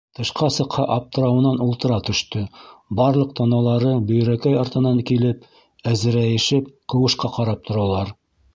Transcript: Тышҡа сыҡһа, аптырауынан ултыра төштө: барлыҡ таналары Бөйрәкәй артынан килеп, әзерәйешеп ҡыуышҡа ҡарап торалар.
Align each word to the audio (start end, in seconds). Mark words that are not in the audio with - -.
Тышҡа 0.17 0.47
сыҡһа, 0.53 0.85
аптырауынан 0.93 1.59
ултыра 1.65 1.99
төштө: 2.07 2.41
барлыҡ 3.01 3.35
таналары 3.41 3.93
Бөйрәкәй 4.09 4.59
артынан 4.65 5.05
килеп, 5.13 5.47
әзерәйешеп 5.95 6.75
ҡыуышҡа 6.95 7.35
ҡарап 7.39 7.65
торалар. 7.71 8.15